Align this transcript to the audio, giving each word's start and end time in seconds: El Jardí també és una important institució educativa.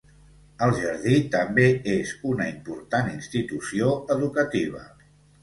El 0.67 0.71
Jardí 0.77 1.19
també 1.35 1.65
és 1.97 2.15
una 2.31 2.47
important 2.53 3.13
institució 3.19 3.93
educativa. 4.19 4.85